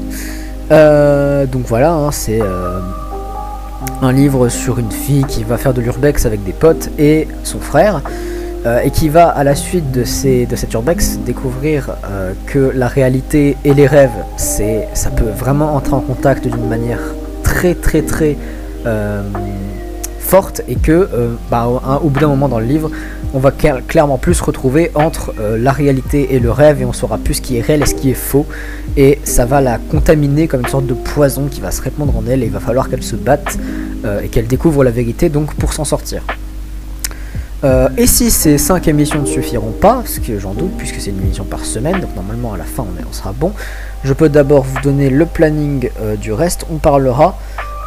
Euh, 0.71 1.47
donc 1.47 1.63
voilà, 1.67 1.93
hein, 1.93 2.13
c'est 2.13 2.41
euh, 2.41 2.79
un 4.01 4.13
livre 4.13 4.49
sur 4.49 4.79
une 4.79 4.93
fille 4.93 5.25
qui 5.25 5.43
va 5.43 5.59
faire 5.59 5.75
de 5.75 5.81
l'urbex 5.81 6.25
avec 6.25 6.45
des 6.45 6.53
potes 6.53 6.91
et 7.01 7.27
son 7.43 7.59
frère. 7.59 8.01
Euh, 8.67 8.81
et 8.81 8.91
qui 8.91 9.11
va 9.11 9.29
à 9.29 9.45
la 9.45 9.55
suite 9.55 9.91
de, 9.91 10.05
ces, 10.05 10.47
de 10.47 10.57
urbex 10.73 11.19
découvrir 11.19 11.97
que 12.47 12.73
la 12.75 12.89
réalité 12.89 13.57
et 13.65 13.75
les 13.75 13.87
rêves, 13.87 14.25
ça 14.37 15.11
peut 15.11 15.31
vraiment 15.37 15.75
entrer 15.75 15.95
en 15.95 16.01
contact 16.01 16.49
d'une 16.49 16.69
manière 16.69 17.01
très 17.43 17.75
très 17.75 18.03
très 18.03 18.37
forte 20.19 20.63
et 20.67 20.77
que 20.77 21.09
bah, 21.51 21.67
au 22.03 22.09
bout 22.09 22.21
d'un 22.21 22.29
moment 22.29 22.49
dans 22.49 22.59
le 22.59 22.67
livre, 22.67 22.91
on 23.35 23.41
va 23.41 23.51
clairement 23.51 24.17
plus 24.17 24.35
se 24.35 24.45
retrouver 24.45 24.93
entre 24.95 25.35
euh, 25.41 25.59
la 25.59 25.73
réalité 25.73 26.35
et 26.35 26.39
le 26.39 26.53
rêve 26.53 26.81
et 26.81 26.85
on 26.85 26.93
saura 26.93 27.19
plus 27.19 27.35
ce 27.35 27.43
qui 27.43 27.57
est 27.57 27.61
réel 27.61 27.83
et 27.83 27.87
ce 27.87 27.95
qui 27.97 28.11
est 28.11 28.15
faux 28.15 28.47
et 28.97 29.19
ça 29.25 29.45
va 29.45 29.61
la 29.61 29.79
contaminer 29.79 30.47
comme 30.47 30.61
une 30.61 30.69
sorte 30.69 30.87
de 30.87 30.95
poison 30.95 31.49
qui 31.51 31.61
va 31.61 31.73
se 31.73 31.83
répandre 31.83 32.17
en 32.17 32.23
elle 32.29 32.45
et 32.45 32.47
il 32.47 32.53
va 32.53 32.61
falloir 32.61 32.89
qu'elle 32.89 33.03
se 33.03 33.17
batte 33.17 33.59
euh, 34.05 34.21
et 34.21 34.29
qu'elle 34.29 34.47
découvre 34.47 34.85
la 34.85 34.93
vérité 34.93 35.29
donc 35.29 35.53
pour 35.55 35.73
s'en 35.73 35.85
sortir. 35.85 36.23
Euh, 37.65 37.89
et 37.97 38.07
si 38.07 38.31
ces 38.31 38.59
5 38.59 38.89
émissions 38.89 39.23
ne 39.23 39.27
suffiront 39.27 39.73
pas, 39.73 40.03
ce 40.05 40.21
que 40.21 40.39
j'en 40.39 40.53
doute 40.55 40.77
puisque 40.77 41.01
c'est 41.01 41.11
une 41.11 41.23
émission 41.23 41.45
par 41.45 41.65
semaine, 41.65 42.01
donc 42.01 42.15
normalement 42.15 42.53
à 42.53 42.59
la 42.59 42.65
fin 42.65 42.83
on, 42.83 43.09
on 43.09 43.13
sera 43.13 43.33
bon, 43.33 43.53
je 44.05 44.13
peux 44.13 44.29
d'abord 44.29 44.65
vous 44.65 44.81
donner 44.83 45.09
le 45.09 45.25
planning 45.25 45.89
du 46.21 46.33
reste. 46.33 46.67
On 46.71 46.77
parlera 46.77 47.39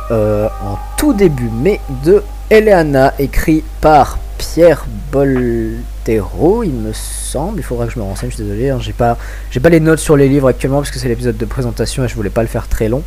en 0.09 0.77
tout 0.97 1.13
début 1.13 1.49
mai 1.49 1.79
de 2.05 2.23
Eleana, 2.49 3.13
écrit 3.19 3.63
par 3.81 4.17
Pierre 4.37 4.85
Boltero, 5.11 6.63
il 6.63 6.73
me 6.73 6.93
semble. 6.93 7.59
Il 7.59 7.63
faudra 7.63 7.87
que 7.87 7.93
je 7.93 7.99
me 7.99 8.03
renseigne, 8.03 8.29
je 8.29 8.35
suis 8.35 8.43
désolé. 8.43 8.69
Hein. 8.69 8.77
j'ai 8.79 8.93
pas, 8.93 9.17
j'ai 9.51 9.59
pas 9.59 9.69
les 9.69 9.79
notes 9.79 9.99
sur 9.99 10.15
les 10.15 10.29
livres 10.29 10.47
actuellement 10.47 10.77
parce 10.77 10.91
que 10.91 10.99
c'est 10.99 11.07
l'épisode 11.07 11.37
de 11.37 11.45
présentation 11.45 12.03
et 12.03 12.07
je 12.07 12.15
voulais 12.15 12.29
pas 12.29 12.41
le 12.41 12.47
faire 12.47 12.67
très 12.67 12.87
long. 12.87 13.03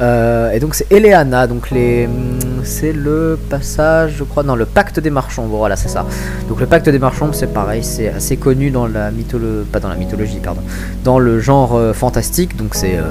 Euh, 0.00 0.50
et 0.52 0.58
donc 0.58 0.74
c'est 0.74 0.90
Eleana, 0.90 1.46
donc 1.46 1.70
les, 1.70 2.06
hmm, 2.06 2.64
c'est 2.64 2.92
le 2.92 3.38
passage, 3.50 4.14
je 4.18 4.24
crois, 4.24 4.42
dans 4.42 4.56
le 4.56 4.64
Pacte 4.64 4.98
des 4.98 5.10
Marchands. 5.10 5.46
Voilà, 5.46 5.76
c'est 5.76 5.88
ça. 5.88 6.06
Donc 6.48 6.60
le 6.60 6.66
Pacte 6.66 6.88
des 6.88 6.98
Marchands, 6.98 7.32
c'est 7.32 7.52
pareil, 7.52 7.84
c'est 7.84 8.08
assez 8.08 8.36
connu 8.36 8.70
dans 8.70 8.86
la 8.86 9.10
mythologie, 9.10 9.66
pas 9.70 9.80
dans 9.80 9.88
la 9.88 9.96
mythologie, 9.96 10.40
pardon, 10.42 10.62
dans 11.04 11.18
le 11.18 11.40
genre 11.40 11.76
euh, 11.76 11.92
fantastique. 11.92 12.56
Donc 12.56 12.74
c'est 12.74 12.96
euh, 12.96 13.02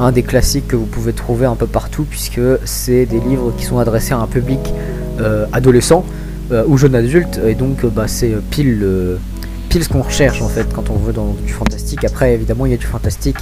un 0.00 0.12
des 0.12 0.22
classiques 0.22 0.68
que 0.68 0.76
vous 0.76 0.86
pouvez 0.86 1.12
trouver 1.12 1.46
un 1.46 1.56
peu 1.56 1.66
partout 1.66 2.06
puisque 2.08 2.40
c'est 2.64 3.06
des 3.06 3.20
livres 3.20 3.52
qui 3.56 3.64
sont 3.64 3.78
adressés 3.78 4.14
à 4.14 4.18
un 4.18 4.26
public 4.26 4.72
adolescent 5.52 6.04
ou 6.66 6.76
jeune 6.76 6.96
adulte, 6.96 7.40
et 7.46 7.54
donc 7.54 7.86
bah, 7.86 8.08
c'est 8.08 8.34
pile, 8.50 8.84
pile 9.74 9.82
ce 9.82 9.88
qu'on 9.88 10.02
recherche 10.02 10.40
en 10.40 10.48
fait 10.48 10.72
quand 10.72 10.88
on 10.88 10.94
veut 10.94 11.12
dans 11.12 11.32
du 11.32 11.52
fantastique. 11.52 12.04
Après, 12.04 12.32
évidemment, 12.32 12.64
il 12.64 12.70
y 12.70 12.74
a 12.74 12.76
du 12.76 12.86
fantastique 12.86 13.38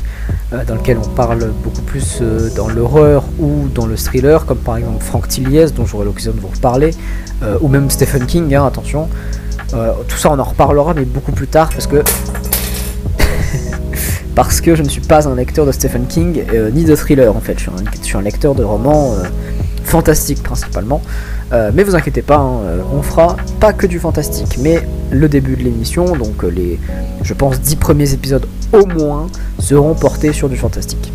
dans 0.51 0.77
lequel 0.77 0.97
on 0.97 1.07
parle 1.07 1.53
beaucoup 1.63 1.83
plus 1.83 2.23
dans 2.57 2.69
l'horreur 2.69 3.25
ou 3.39 3.69
dans 3.69 3.85
le 3.85 3.97
thriller, 3.97 4.47
comme 4.47 4.57
par 4.57 4.79
exemple 4.79 5.05
Frank 5.05 5.29
Tilliez, 5.29 5.67
dont 5.77 5.85
j'aurai 5.85 6.07
l'occasion 6.07 6.33
de 6.33 6.41
vous 6.41 6.49
reparler, 6.49 6.95
ou 7.61 7.69
même 7.69 7.91
Stephen 7.91 8.25
King, 8.25 8.55
hein, 8.55 8.65
attention. 8.65 9.11
tout 10.09 10.17
ça, 10.17 10.31
on 10.31 10.39
en 10.39 10.45
reparlera, 10.45 10.95
mais 10.95 11.05
beaucoup 11.05 11.33
plus 11.33 11.49
tard, 11.49 11.69
parce 11.69 11.87
que 11.87 11.97
parce 14.35 14.63
que 14.63 14.75
je 14.75 14.83
ne 14.83 14.89
suis 14.89 15.03
pas 15.03 15.29
un 15.29 15.35
lecteur 15.35 15.67
de 15.67 15.73
Stephen 15.73 16.07
King 16.07 16.45
ni 16.73 16.85
de 16.85 16.97
thriller 16.97 17.37
en 17.37 17.41
fait. 17.41 17.59
Je 17.59 17.69
suis 18.03 18.17
un, 18.17 18.23
lecteur 18.23 18.55
de 18.55 18.65
romans 18.65 19.17
fantastiques 19.85 20.43
principalement. 20.43 21.03
Euh, 21.53 21.71
mais 21.75 21.83
vous 21.83 21.95
inquiétez 21.95 22.23
pas, 22.23 22.39
hein, 22.39 22.61
euh, 22.65 22.83
on 22.93 23.03
fera 23.03 23.37
pas 23.61 23.73
que 23.73 23.87
du 23.87 23.99
fantastique, 23.99 24.59
mais 24.59 24.87
le 25.11 25.29
début 25.29 25.57
de 25.57 25.63
l'émission, 25.63 26.17
donc 26.17 26.45
euh, 26.45 26.49
les, 26.49 26.81
je 27.23 27.35
pense, 27.35 27.61
10 27.61 27.77
premiers 27.77 28.13
épisodes 28.15 28.47
au 28.73 28.87
moins, 28.87 29.27
seront 29.59 29.95
portés 29.95 30.33
sur 30.33 30.49
du 30.49 30.57
fantastique. 30.57 31.13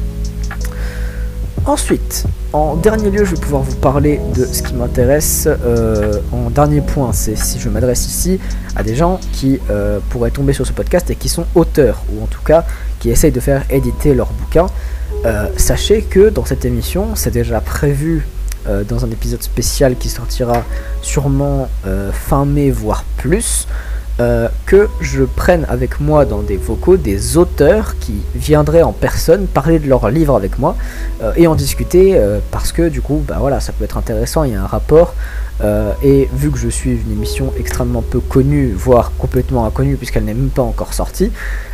Ensuite, 1.65 2.25
en 2.53 2.75
dernier 2.75 3.09
lieu, 3.09 3.25
je 3.25 3.35
vais 3.35 3.41
pouvoir 3.41 3.63
vous 3.63 3.75
parler 3.75 4.21
de 4.35 4.45
ce 4.45 4.63
qui 4.63 4.73
m'intéresse. 4.73 5.49
En 6.31 6.49
dernier 6.49 6.79
point, 6.79 7.11
c'est 7.11 7.35
si 7.35 7.59
je 7.59 7.67
m'adresse 7.67 8.07
ici 8.07 8.39
à 8.77 8.83
des 8.83 8.95
gens 8.95 9.19
qui 9.33 9.59
pourraient 10.09 10.31
tomber 10.31 10.53
sur 10.53 10.65
ce 10.65 10.71
podcast 10.71 11.09
et 11.09 11.15
qui 11.15 11.27
sont 11.27 11.43
auteurs, 11.55 12.03
ou 12.13 12.23
en 12.23 12.27
tout 12.27 12.39
cas 12.41 12.63
qui 13.01 13.09
essayent 13.09 13.33
de 13.33 13.41
faire 13.41 13.65
éditer 13.69 14.13
leurs 14.13 14.31
bouquins. 14.31 14.67
Sachez 15.57 16.03
que 16.03 16.29
dans 16.29 16.45
cette 16.45 16.63
émission, 16.63 17.15
c'est 17.15 17.33
déjà 17.33 17.59
prévu 17.59 18.25
dans 18.87 19.05
un 19.05 19.11
épisode 19.11 19.41
spécial 19.43 19.95
qui 19.97 20.09
sortira 20.09 20.63
sûrement 21.01 21.69
fin 22.11 22.45
mai, 22.45 22.69
voire 22.71 23.03
plus. 23.17 23.67
Euh, 24.19 24.47
que 24.65 24.89
je 24.99 25.23
prenne 25.25 25.63
avec 25.69 25.99
moi 25.99 26.25
dans 26.25 26.41
des 26.41 26.57
vocaux 26.57 26.97
des 26.97 27.37
auteurs 27.37 27.99
qui 27.99 28.15
viendraient 28.33 28.81
en 28.81 28.91
personne 28.91 29.45
parler 29.45 29.77
de 29.77 29.87
leur 29.87 30.09
livre 30.09 30.35
avec 30.35 30.57
moi 30.57 30.75
euh, 31.21 31.33
et 31.35 31.45
en 31.45 31.53
discuter 31.53 32.17
euh, 32.17 32.39
parce 32.49 32.71
que 32.71 32.89
du 32.89 32.99
coup 32.99 33.23
bah 33.27 33.37
voilà 33.39 33.59
ça 33.59 33.73
peut 33.73 33.83
être 33.83 33.95
intéressant 33.95 34.43
il 34.43 34.53
y 34.53 34.55
a 34.55 34.63
un 34.63 34.65
rapport 34.65 35.13
et 36.03 36.29
vu 36.33 36.49
que 36.49 36.57
je 36.57 36.67
suis 36.67 36.91
une 36.91 37.11
émission 37.11 37.53
extrêmement 37.59 38.01
peu 38.01 38.19
connue 38.19 38.71
voire 38.71 39.11
complètement 39.19 39.65
inconnue 39.67 39.97
puisqu'elle 39.97 40.25
n'est 40.25 40.33
même 40.33 40.49
pas 40.49 40.63
encore 40.63 40.95
sortie 40.95 41.31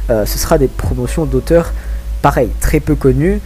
ce 0.09 0.37
sera 0.37 0.57
des 0.57 0.67
promotions 0.69 1.25
d'auteurs 1.25 1.73
pareil 2.21 2.49
très 2.61 2.79
peu 2.79 2.95
connus 2.95 3.41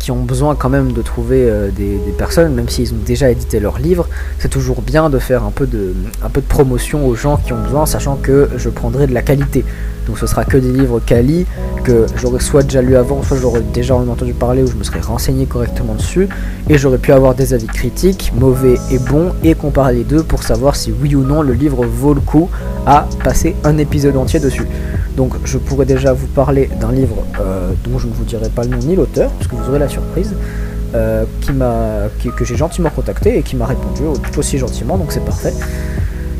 qui 0.00 0.10
ont 0.10 0.24
besoin 0.24 0.56
quand 0.56 0.70
même 0.70 0.92
de 0.92 1.02
trouver 1.02 1.48
euh, 1.48 1.70
des, 1.70 2.00
personnes, 2.18 2.54
même 2.54 2.68
s'ils 2.68 2.92
ont 2.92 3.04
déjà 3.06 3.30
édité 3.30 3.60
leur 3.60 3.78
livre, 3.78 4.08
c'est 4.38 4.48
toujours 4.48 4.82
bien 4.82 5.10
de 5.10 5.18
faire 5.18 5.44
un 5.44 5.50
peu 5.50 5.66
de, 5.66 5.94
un 6.22 6.30
peu 6.30 6.40
de 6.40 6.46
promotion 6.46 7.06
aux 7.06 7.14
gens 7.14 7.36
qui 7.36 7.52
ont 7.52 7.62
besoin, 7.62 7.86
sachant 7.86 8.16
que 8.16 8.48
je 8.56 8.68
prendrai 8.70 9.06
de 9.06 9.14
la 9.14 9.22
qualité. 9.22 9.64
Donc 10.10 10.18
ce 10.18 10.26
sera 10.26 10.44
que 10.44 10.56
des 10.56 10.72
livres 10.72 10.98
quali 10.98 11.46
que 11.84 12.04
j'aurais 12.16 12.40
soit 12.40 12.64
déjà 12.64 12.82
lu 12.82 12.96
avant, 12.96 13.22
soit 13.22 13.36
j'aurais 13.36 13.60
déjà 13.60 13.94
entendu 13.94 14.34
parler 14.34 14.64
ou 14.64 14.66
je 14.66 14.74
me 14.74 14.82
serais 14.82 14.98
renseigné 14.98 15.46
correctement 15.46 15.94
dessus, 15.94 16.28
et 16.68 16.78
j'aurais 16.78 16.98
pu 16.98 17.12
avoir 17.12 17.36
des 17.36 17.54
avis 17.54 17.68
critiques, 17.68 18.32
mauvais 18.36 18.74
et 18.90 18.98
bons, 18.98 19.30
et 19.44 19.54
comparer 19.54 19.94
les 19.94 20.02
deux 20.02 20.24
pour 20.24 20.42
savoir 20.42 20.74
si 20.74 20.90
oui 20.90 21.14
ou 21.14 21.22
non 21.22 21.42
le 21.42 21.52
livre 21.52 21.86
vaut 21.86 22.12
le 22.12 22.20
coup 22.20 22.50
à 22.86 23.06
passer 23.22 23.54
un 23.62 23.78
épisode 23.78 24.16
entier 24.16 24.40
dessus. 24.40 24.66
Donc 25.16 25.34
je 25.44 25.58
pourrais 25.58 25.86
déjà 25.86 26.12
vous 26.12 26.26
parler 26.26 26.68
d'un 26.80 26.90
livre 26.90 27.18
euh, 27.40 27.70
dont 27.84 28.00
je 28.00 28.08
ne 28.08 28.12
vous 28.12 28.24
dirai 28.24 28.48
pas 28.48 28.64
le 28.64 28.70
nom 28.70 28.78
ni 28.78 28.96
l'auteur, 28.96 29.30
puisque 29.38 29.52
vous 29.52 29.68
aurez 29.68 29.78
la 29.78 29.88
surprise, 29.88 30.34
euh, 30.96 31.24
qui 31.40 31.52
m'a, 31.52 32.08
que 32.36 32.44
j'ai 32.44 32.56
gentiment 32.56 32.90
contacté 32.90 33.38
et 33.38 33.42
qui 33.42 33.54
m'a 33.54 33.66
répondu 33.66 34.02
tout 34.24 34.40
aussi 34.40 34.58
gentiment, 34.58 34.98
donc 34.98 35.12
c'est 35.12 35.24
parfait. 35.24 35.54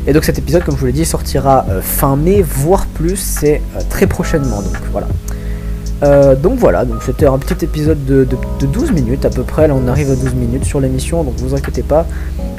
Et 0.07 0.13
donc 0.13 0.23
cet 0.23 0.39
épisode, 0.39 0.63
comme 0.63 0.75
je 0.75 0.79
vous 0.79 0.85
l'ai 0.87 0.91
dit, 0.91 1.05
sortira 1.05 1.65
euh, 1.69 1.81
fin 1.81 2.15
mai, 2.15 2.41
voire 2.41 2.85
plus, 2.87 3.17
c'est 3.17 3.61
très 3.89 4.07
prochainement, 4.07 4.61
donc 4.61 4.77
voilà. 4.91 6.35
donc 6.35 6.57
voilà, 6.57 6.85
donc 6.85 7.03
c'était 7.03 7.27
un 7.27 7.37
petit 7.37 7.63
épisode 7.63 8.03
de, 8.05 8.25
de, 8.59 8.65
12 8.65 8.91
minutes 8.91 9.25
à 9.25 9.29
peu 9.29 9.43
près, 9.43 9.67
là 9.67 9.75
on 9.75 9.87
arrive 9.87 10.09
à 10.09 10.15
12 10.15 10.33
minutes 10.33 10.65
sur 10.65 10.79
l'émission, 10.79 11.23
donc 11.23 11.35
vous 11.37 11.53
inquiétez 11.53 11.83
pas, 11.83 12.07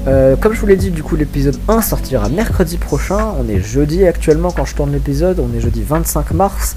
euh, 0.09 0.35
comme 0.35 0.53
je 0.53 0.61
vous 0.61 0.67
l'ai 0.67 0.77
dit, 0.77 0.91
du 0.91 1.03
coup, 1.03 1.17
l'épisode 1.17 1.57
1 1.69 1.81
sortira 1.81 2.29
mercredi 2.29 2.77
prochain. 2.77 3.35
On 3.39 3.49
est 3.49 3.61
jeudi 3.61 4.05
actuellement 4.05 4.51
quand 4.51 4.65
je 4.65 4.75
tourne 4.75 4.93
l'épisode. 4.93 5.39
On 5.39 5.57
est 5.57 5.61
jeudi 5.61 5.83
25 5.83 6.33
mars. 6.33 6.77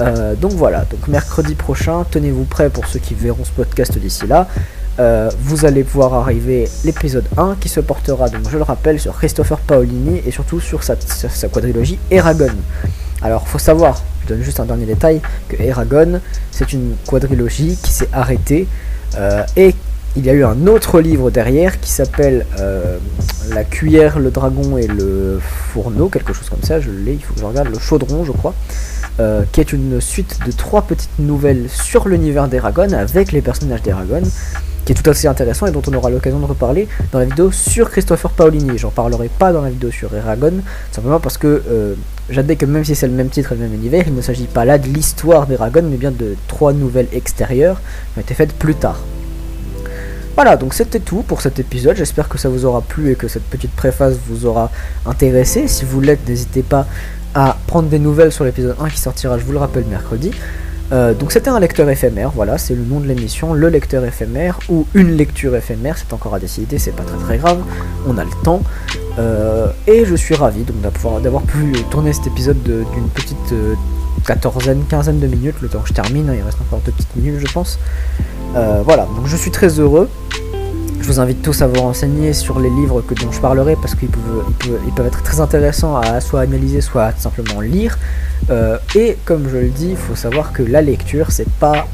Euh, 0.00 0.34
donc 0.34 0.52
voilà, 0.52 0.84
donc 0.90 1.08
mercredi 1.08 1.54
prochain, 1.54 2.04
tenez-vous 2.10 2.44
prêts 2.44 2.68
pour 2.68 2.86
ceux 2.86 2.98
qui 2.98 3.14
verront 3.14 3.44
ce 3.44 3.52
podcast 3.52 3.98
d'ici 3.98 4.26
là. 4.26 4.46
Euh, 4.98 5.30
vous 5.40 5.66
allez 5.66 5.82
voir 5.82 6.14
arriver 6.14 6.68
l'épisode 6.84 7.26
1 7.36 7.56
qui 7.60 7.68
se 7.68 7.80
portera, 7.80 8.28
donc 8.28 8.48
je 8.50 8.56
le 8.56 8.62
rappelle, 8.62 8.98
sur 8.98 9.16
Christopher 9.16 9.58
Paolini 9.58 10.22
et 10.26 10.30
surtout 10.30 10.60
sur 10.60 10.82
sa, 10.82 10.96
quadrilogie 11.48 11.98
Eragon. 12.10 12.54
Alors, 13.22 13.46
faut 13.46 13.58
savoir, 13.58 14.02
je 14.22 14.28
donne 14.28 14.42
juste 14.42 14.60
un 14.60 14.64
dernier 14.64 14.86
détail, 14.86 15.20
que 15.48 15.60
Eragon, 15.60 16.20
c'est 16.50 16.72
une 16.72 16.94
quadrilogie 17.06 17.76
qui 17.82 17.90
s'est 17.92 18.08
arrêtée 18.12 18.66
et 19.56 19.74
il 20.16 20.24
y 20.24 20.30
a 20.30 20.32
eu 20.32 20.44
un 20.44 20.66
autre 20.66 21.00
livre 21.00 21.30
derrière 21.30 21.78
qui 21.78 21.90
s'appelle 21.90 22.46
euh, 22.58 22.98
La 23.50 23.64
cuillère, 23.64 24.18
le 24.18 24.30
dragon 24.30 24.78
et 24.78 24.86
le 24.86 25.38
fourneau, 25.40 26.08
quelque 26.08 26.32
chose 26.32 26.48
comme 26.48 26.62
ça, 26.62 26.80
je 26.80 26.90
l'ai, 26.90 27.14
il 27.14 27.22
faut 27.22 27.34
que 27.34 27.40
je 27.40 27.44
regarde, 27.44 27.68
le 27.68 27.78
chaudron 27.78 28.24
je 28.24 28.32
crois, 28.32 28.54
euh, 29.20 29.42
qui 29.52 29.60
est 29.60 29.72
une 29.72 30.00
suite 30.00 30.38
de 30.46 30.52
trois 30.52 30.82
petites 30.82 31.18
nouvelles 31.18 31.68
sur 31.68 32.08
l'univers 32.08 32.48
d'Eragon 32.48 32.92
avec 32.92 33.30
les 33.32 33.42
personnages 33.42 33.82
d'Eragon, 33.82 34.22
qui 34.86 34.92
est 34.92 34.94
tout 34.94 35.08
aussi 35.10 35.26
intéressant 35.26 35.66
et 35.66 35.72
dont 35.72 35.82
on 35.88 35.92
aura 35.94 36.10
l'occasion 36.10 36.38
de 36.38 36.44
reparler 36.44 36.88
dans 37.10 37.18
la 37.18 37.24
vidéo 37.24 37.50
sur 37.50 37.90
Christopher 37.90 38.30
Paolini. 38.30 38.78
J'en 38.78 38.90
parlerai 38.90 39.28
pas 39.28 39.52
dans 39.52 39.60
la 39.60 39.68
vidéo 39.68 39.90
sur 39.90 40.14
Eragon, 40.14 40.62
simplement 40.92 41.18
parce 41.18 41.36
que 41.36 41.62
euh, 41.68 41.94
j'admets 42.30 42.54
que 42.54 42.66
même 42.66 42.84
si 42.84 42.94
c'est 42.94 43.08
le 43.08 43.12
même 43.12 43.28
titre 43.28 43.52
et 43.52 43.56
le 43.56 43.62
même 43.62 43.74
univers, 43.74 44.04
il 44.06 44.14
ne 44.14 44.22
s'agit 44.22 44.46
pas 44.46 44.64
là 44.64 44.78
de 44.78 44.86
l'histoire 44.86 45.48
d'Eragon, 45.48 45.82
mais 45.90 45.96
bien 45.96 46.12
de 46.12 46.36
trois 46.46 46.72
nouvelles 46.72 47.08
extérieures 47.12 47.80
qui 48.12 48.20
ont 48.20 48.22
été 48.22 48.34
faites 48.34 48.52
plus 48.52 48.76
tard. 48.76 49.00
Voilà, 50.36 50.56
donc 50.56 50.72
c'était 50.72 51.00
tout 51.00 51.22
pour 51.22 51.40
cet 51.40 51.58
épisode. 51.58 51.96
J'espère 51.96 52.28
que 52.28 52.38
ça 52.38 52.48
vous 52.48 52.64
aura 52.64 52.82
plu 52.82 53.10
et 53.10 53.14
que 53.16 53.26
cette 53.26 53.44
petite 53.44 53.72
préface 53.72 54.14
vous 54.28 54.46
aura 54.46 54.70
intéressé. 55.04 55.66
Si 55.66 55.84
vous 55.84 56.00
l'êtes, 56.00 56.28
n'hésitez 56.28 56.62
pas 56.62 56.86
à 57.34 57.56
prendre 57.66 57.88
des 57.88 57.98
nouvelles 57.98 58.32
sur 58.32 58.44
l'épisode 58.44 58.76
1 58.78 58.88
qui 58.90 59.00
sortira, 59.00 59.36
je 59.38 59.44
vous 59.44 59.52
le 59.52 59.58
rappelle, 59.58 59.84
mercredi. 59.86 60.30
Euh, 60.92 61.14
donc 61.14 61.32
c'était 61.32 61.50
un 61.50 61.58
lecteur 61.58 61.88
éphémère, 61.88 62.30
voilà, 62.30 62.58
c'est 62.58 62.74
le 62.74 62.82
nom 62.82 63.00
de 63.00 63.06
l'émission, 63.06 63.52
le 63.52 63.68
lecteur 63.68 64.04
éphémère 64.04 64.58
ou 64.68 64.86
une 64.94 65.16
lecture 65.16 65.56
éphémère, 65.56 65.98
c'est 65.98 66.12
encore 66.12 66.34
à 66.34 66.38
décider, 66.38 66.78
c'est 66.78 66.94
pas 66.94 67.02
très 67.02 67.18
très 67.18 67.38
grave, 67.38 67.58
on 68.06 68.16
a 68.18 68.24
le 68.24 68.30
temps. 68.44 68.62
Euh, 69.18 69.68
et 69.86 70.04
je 70.04 70.14
suis 70.14 70.34
ravi 70.34 70.64
d'avoir 71.22 71.42
pu 71.42 71.72
tourner 71.90 72.12
cet 72.12 72.28
épisode 72.28 72.62
d'une 72.62 73.08
petite 73.14 73.52
euh, 73.52 73.74
quatorzaine, 74.24 74.84
quinzaine 74.88 75.18
de 75.18 75.26
minutes, 75.26 75.56
le 75.60 75.68
temps 75.68 75.80
que 75.80 75.88
je 75.88 75.94
termine, 75.94 76.30
il 76.32 76.42
reste 76.42 76.58
encore 76.60 76.80
deux 76.84 76.92
petites 76.92 77.16
minutes 77.16 77.40
je 77.44 77.52
pense. 77.52 77.78
voilà, 78.54 79.08
donc 79.16 79.26
je 79.26 79.36
suis 79.36 79.50
très 79.50 79.80
heureux. 79.80 80.08
Je 81.06 81.12
vous 81.12 81.20
invite 81.20 81.40
tous 81.40 81.62
à 81.62 81.68
vous 81.68 81.82
renseigner 81.82 82.32
sur 82.32 82.58
les 82.58 82.68
livres 82.68 83.00
que, 83.00 83.14
dont 83.14 83.30
je 83.30 83.40
parlerai 83.40 83.76
parce 83.76 83.94
qu'ils 83.94 84.08
peuvent, 84.08 85.06
être 85.06 85.22
très 85.22 85.38
intéressants 85.38 85.94
à 85.94 86.20
soit 86.20 86.40
analyser, 86.40 86.80
soit 86.80 87.12
simplement 87.16 87.60
lire. 87.60 87.96
Euh, 88.50 88.76
et 88.96 89.16
comme 89.24 89.48
je 89.48 89.56
le 89.56 89.68
dis, 89.68 89.90
il 89.90 89.96
faut 89.96 90.16
savoir 90.16 90.52
que 90.52 90.64
la 90.64 90.82
lecture, 90.82 91.30
c'est 91.30 91.48
pas 91.48 91.86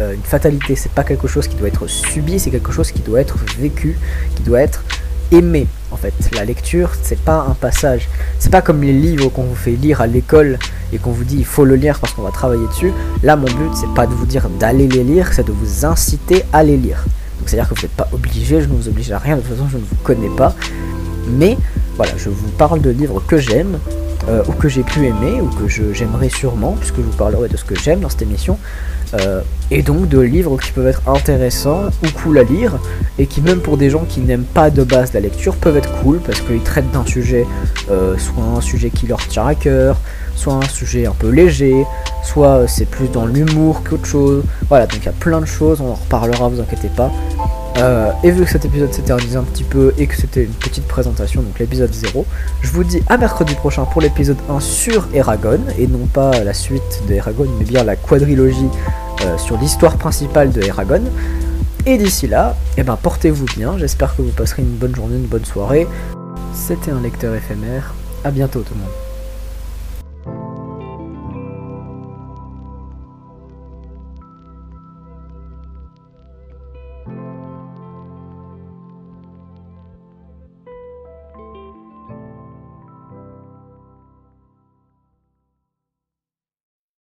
euh, 0.00 0.14
une 0.14 0.22
fatalité, 0.24 0.74
c'est 0.74 0.90
pas 0.90 1.04
quelque 1.04 1.28
chose 1.28 1.46
qui 1.46 1.54
doit 1.54 1.68
être 1.68 1.86
subi, 1.86 2.40
c'est 2.40 2.50
quelque 2.50 2.72
chose 2.72 2.90
qui 2.90 3.02
doit 3.02 3.20
être 3.20 3.38
vécu, 3.60 3.96
qui 4.34 4.42
doit 4.42 4.62
être 4.62 4.82
aimé. 5.30 5.68
En 5.92 5.96
fait, 5.96 6.12
la 6.34 6.44
lecture, 6.44 6.90
c'est 7.04 7.20
pas 7.20 7.46
un 7.48 7.54
passage. 7.54 8.08
C'est 8.40 8.50
pas 8.50 8.62
comme 8.62 8.82
les 8.82 8.92
livres 8.92 9.28
qu'on 9.28 9.44
vous 9.44 9.54
fait 9.54 9.76
lire 9.76 10.00
à 10.00 10.08
l'école 10.08 10.58
et 10.92 10.98
qu'on 10.98 11.12
vous 11.12 11.22
dit 11.22 11.36
il 11.36 11.46
faut 11.46 11.64
le 11.64 11.76
lire 11.76 12.00
parce 12.00 12.14
qu'on 12.14 12.22
va 12.22 12.32
travailler 12.32 12.66
dessus. 12.66 12.92
Là, 13.22 13.36
mon 13.36 13.46
but, 13.46 13.76
c'est 13.76 13.94
pas 13.94 14.08
de 14.08 14.12
vous 14.12 14.26
dire 14.26 14.48
d'aller 14.58 14.88
les 14.88 15.04
lire, 15.04 15.32
c'est 15.32 15.46
de 15.46 15.52
vous 15.52 15.86
inciter 15.86 16.42
à 16.52 16.64
les 16.64 16.76
lire. 16.76 17.04
C'est-à-dire 17.50 17.68
que 17.68 17.74
vous 17.74 17.82
n'êtes 17.82 17.96
pas 17.96 18.08
obligé, 18.12 18.60
je 18.60 18.68
ne 18.68 18.74
vous 18.74 18.86
oblige 18.86 19.10
à 19.10 19.18
rien, 19.18 19.34
de 19.34 19.40
toute 19.40 19.50
façon 19.50 19.68
je 19.68 19.76
ne 19.76 19.82
vous 19.82 19.96
connais 20.04 20.28
pas. 20.36 20.54
Mais 21.26 21.58
voilà, 21.96 22.12
je 22.16 22.28
vous 22.28 22.48
parle 22.50 22.80
de 22.80 22.90
livres 22.90 23.20
que 23.26 23.38
j'aime, 23.38 23.80
euh, 24.28 24.44
ou 24.46 24.52
que 24.52 24.68
j'ai 24.68 24.84
pu 24.84 25.04
aimer, 25.06 25.40
ou 25.40 25.48
que 25.48 25.66
j'aimerais 25.66 26.28
sûrement, 26.28 26.76
puisque 26.78 26.98
je 26.98 27.02
vous 27.02 27.16
parlerai 27.16 27.48
de 27.48 27.56
ce 27.56 27.64
que 27.64 27.74
j'aime 27.74 27.98
dans 27.98 28.08
cette 28.08 28.22
émission. 28.22 28.56
Euh, 29.14 29.40
et 29.72 29.82
donc 29.82 30.08
de 30.08 30.20
livres 30.20 30.56
qui 30.58 30.70
peuvent 30.70 30.86
être 30.86 31.02
intéressants 31.08 31.86
ou 32.04 32.10
cool 32.22 32.38
à 32.38 32.44
lire, 32.44 32.78
et 33.18 33.26
qui 33.26 33.40
même 33.40 33.58
pour 33.58 33.76
des 33.76 33.90
gens 33.90 34.04
qui 34.08 34.20
n'aiment 34.20 34.44
pas 34.44 34.70
de 34.70 34.84
base 34.84 35.12
la 35.12 35.18
lecture 35.18 35.56
peuvent 35.56 35.76
être 35.76 35.90
cool, 36.02 36.20
parce 36.20 36.40
qu'ils 36.42 36.62
traitent 36.62 36.92
d'un 36.92 37.04
sujet, 37.04 37.48
euh, 37.90 38.16
soit 38.16 38.44
un 38.44 38.60
sujet 38.60 38.90
qui 38.90 39.08
leur 39.08 39.26
tient 39.26 39.48
à 39.48 39.56
cœur, 39.56 39.96
soit 40.40 40.54
un 40.54 40.68
sujet 40.68 41.06
un 41.06 41.12
peu 41.12 41.28
léger, 41.28 41.84
soit 42.22 42.66
c'est 42.66 42.86
plus 42.86 43.08
dans 43.08 43.26
l'humour 43.26 43.82
qu'autre 43.88 44.06
chose. 44.06 44.42
Voilà, 44.68 44.86
donc 44.86 44.98
il 45.00 45.04
y 45.04 45.08
a 45.08 45.12
plein 45.12 45.40
de 45.40 45.46
choses, 45.46 45.80
on 45.80 45.90
en 45.90 45.94
reparlera, 45.94 46.48
vous 46.48 46.60
inquiétez 46.60 46.88
pas. 46.88 47.10
Euh, 47.76 48.10
et 48.24 48.30
vu 48.30 48.44
que 48.44 48.50
cet 48.50 48.64
épisode 48.64 48.92
s'éternise 48.92 49.36
un 49.36 49.42
petit 49.42 49.64
peu 49.64 49.94
et 49.98 50.06
que 50.06 50.16
c'était 50.16 50.44
une 50.44 50.52
petite 50.52 50.86
présentation, 50.86 51.42
donc 51.42 51.58
l'épisode 51.58 51.92
0, 51.92 52.24
je 52.62 52.70
vous 52.70 52.84
dis 52.84 53.02
à 53.08 53.16
mercredi 53.16 53.54
prochain 53.54 53.84
pour 53.84 54.00
l'épisode 54.00 54.38
1 54.48 54.60
sur 54.60 55.08
Eragon, 55.14 55.60
et 55.78 55.86
non 55.86 56.06
pas 56.06 56.42
la 56.42 56.54
suite 56.54 57.02
de 57.08 57.14
Eragon, 57.14 57.46
mais 57.58 57.64
bien 57.64 57.84
la 57.84 57.96
quadrilogie 57.96 58.68
euh, 59.22 59.36
sur 59.36 59.58
l'histoire 59.58 59.96
principale 59.96 60.50
de 60.50 60.62
Eragon. 60.62 61.02
Et 61.86 61.98
d'ici 61.98 62.26
là, 62.26 62.56
eh 62.76 62.82
ben, 62.82 62.96
portez-vous 62.96 63.46
bien, 63.56 63.76
j'espère 63.78 64.16
que 64.16 64.22
vous 64.22 64.32
passerez 64.32 64.62
une 64.62 64.76
bonne 64.76 64.94
journée, 64.94 65.16
une 65.16 65.26
bonne 65.26 65.44
soirée. 65.44 65.86
C'était 66.54 66.90
un 66.90 67.00
lecteur 67.00 67.34
éphémère, 67.34 67.94
à 68.24 68.30
bientôt 68.30 68.60
tout 68.60 68.74
le 68.74 68.80
monde. 68.80 69.09